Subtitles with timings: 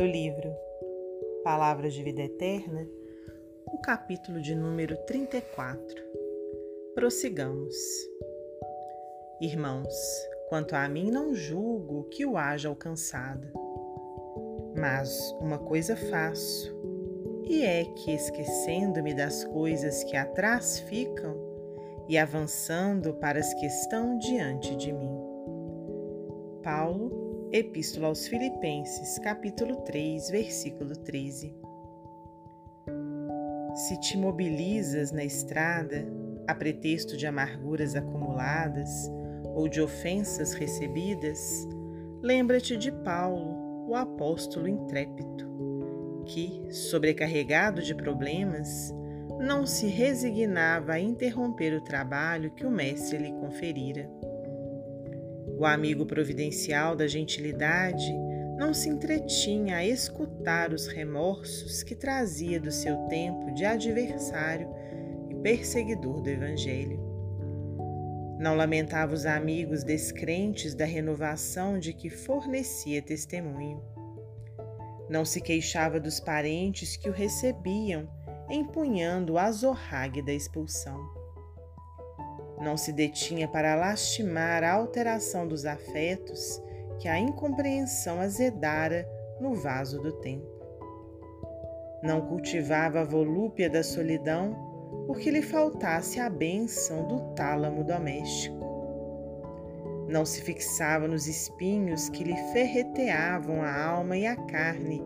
[0.00, 0.56] do livro
[1.44, 2.88] Palavras de Vida Eterna,
[3.66, 5.94] o capítulo de número 34.
[6.94, 7.76] Prossigamos.
[9.42, 9.94] Irmãos,
[10.48, 13.46] quanto a mim, não julgo que o haja alcançado.
[14.74, 16.74] Mas uma coisa faço,
[17.44, 21.36] e é que, esquecendo-me das coisas que atrás ficam
[22.08, 25.14] e avançando para as que estão diante de mim.
[26.62, 31.52] Paulo Epístola aos Filipenses, capítulo 3, versículo 13.
[33.74, 36.06] Se te mobilizas na estrada
[36.46, 39.10] a pretexto de amarguras acumuladas
[39.56, 41.66] ou de ofensas recebidas,
[42.22, 48.94] lembra-te de Paulo, o apóstolo intrépido, que, sobrecarregado de problemas,
[49.40, 54.08] não se resignava a interromper o trabalho que o Mestre lhe conferira
[55.58, 58.12] o amigo providencial da gentilidade
[58.56, 64.68] não se entretinha a escutar os remorsos que trazia do seu tempo de adversário
[65.30, 67.00] e perseguidor do Evangelho.
[68.38, 73.82] Não lamentava os amigos descrentes da renovação de que fornecia testemunho.
[75.08, 78.08] Não se queixava dos parentes que o recebiam,
[78.48, 81.19] empunhando o azorrague da expulsão
[82.60, 86.62] não se detinha para lastimar a alteração dos afetos
[86.98, 89.08] que a incompreensão azedara
[89.40, 90.46] no vaso do tempo.
[92.02, 94.68] Não cultivava a volúpia da solidão
[95.06, 98.60] porque lhe faltasse a bênção do tálamo doméstico.
[100.06, 105.02] Não se fixava nos espinhos que lhe ferreteavam a alma e a carne,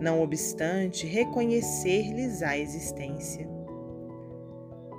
[0.00, 3.57] não obstante reconhecer-lhes a existência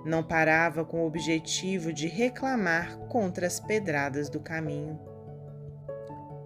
[0.05, 4.99] não parava com o objetivo de reclamar contra as pedradas do caminho.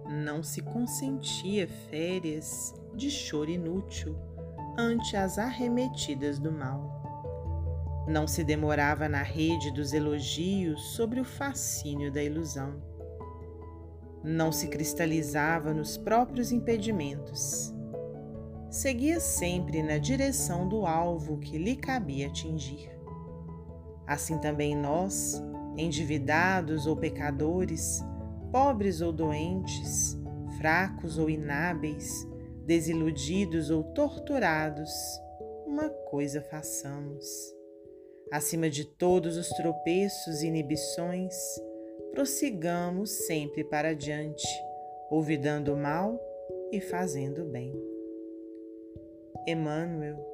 [0.06, 4.16] Não se consentia férias de choro inútil
[4.76, 7.02] ante as arremetidas do mal.
[8.06, 12.82] Não se demorava na rede dos elogios sobre o fascínio da ilusão.
[14.22, 17.72] Não se cristalizava nos próprios impedimentos.
[18.70, 22.90] Seguia sempre na direção do alvo que lhe cabia atingir.
[24.06, 25.42] Assim também nós,
[25.76, 28.02] endividados ou pecadores,
[28.52, 30.16] pobres ou doentes,
[30.58, 32.26] fracos ou inábeis,
[32.66, 34.90] desiludidos ou torturados,
[35.66, 37.26] uma coisa façamos.
[38.32, 41.34] Acima de todos os tropeços e inibições,
[42.12, 44.46] prossigamos sempre para diante,
[45.10, 46.18] olvidando o mal
[46.72, 47.72] e fazendo o bem.
[49.46, 50.33] Emmanuel